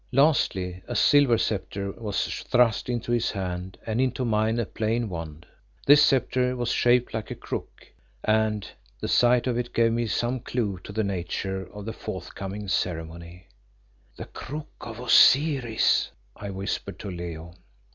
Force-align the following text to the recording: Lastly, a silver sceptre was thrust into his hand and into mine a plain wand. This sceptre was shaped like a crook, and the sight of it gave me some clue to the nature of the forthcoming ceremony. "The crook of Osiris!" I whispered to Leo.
Lastly, 0.11 0.81
a 0.87 0.95
silver 0.95 1.37
sceptre 1.37 1.91
was 1.91 2.25
thrust 2.45 2.89
into 2.89 3.11
his 3.11 3.29
hand 3.29 3.77
and 3.85 4.01
into 4.01 4.25
mine 4.25 4.57
a 4.59 4.65
plain 4.65 5.07
wand. 5.09 5.45
This 5.85 6.01
sceptre 6.03 6.55
was 6.55 6.71
shaped 6.71 7.13
like 7.13 7.29
a 7.29 7.35
crook, 7.35 7.85
and 8.23 8.67
the 8.99 9.07
sight 9.07 9.45
of 9.45 9.59
it 9.59 9.75
gave 9.75 9.91
me 9.91 10.07
some 10.07 10.39
clue 10.39 10.79
to 10.85 10.91
the 10.91 11.03
nature 11.03 11.67
of 11.71 11.85
the 11.85 11.93
forthcoming 11.93 12.67
ceremony. 12.67 13.47
"The 14.15 14.25
crook 14.25 14.71
of 14.81 14.99
Osiris!" 14.99 16.09
I 16.35 16.49
whispered 16.49 16.97
to 16.97 17.11
Leo. 17.11 17.53